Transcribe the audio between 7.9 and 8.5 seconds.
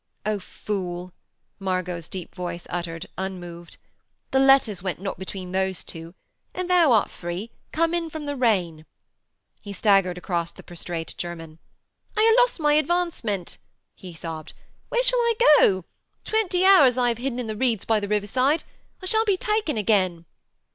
in from the